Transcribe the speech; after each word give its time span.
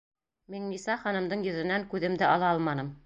Миңниса 0.53 0.95
ханымдың 1.03 1.43
йөҙөнән 1.49 1.85
күҙемде 1.93 2.29
ала 2.35 2.51
алманым. 2.55 2.91